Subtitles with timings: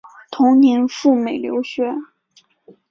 [0.31, 1.93] 同年赴美留学。